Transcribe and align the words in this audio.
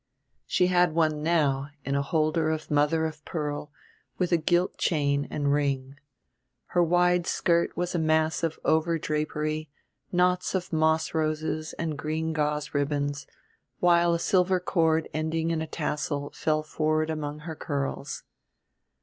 She 0.47 0.65
had 0.65 0.95
one 0.95 1.21
now, 1.21 1.67
in 1.85 1.93
a 1.93 2.01
holder 2.01 2.49
of 2.49 2.71
mother 2.71 3.05
of 3.05 3.23
pearl, 3.23 3.71
with 4.17 4.31
a 4.31 4.37
gilt 4.37 4.75
chain 4.79 5.27
and 5.29 5.53
ring. 5.53 5.99
Her 6.69 6.81
wide 6.81 7.27
skirt 7.27 7.77
was 7.77 7.93
a 7.93 7.99
mass 7.99 8.41
of 8.41 8.57
over 8.65 8.97
drapery, 8.97 9.69
knots 10.11 10.55
of 10.55 10.73
moss 10.73 11.13
roses 11.13 11.73
and 11.73 11.99
green 11.99 12.33
gauze 12.33 12.73
ribbons; 12.73 13.27
while 13.79 14.15
a 14.15 14.17
silver 14.17 14.59
cord 14.59 15.07
ending 15.13 15.51
in 15.51 15.61
a 15.61 15.67
tassel 15.67 16.31
fell 16.31 16.63
forward 16.63 17.11
among 17.11 17.41
her 17.41 17.55
curls. 17.55 18.23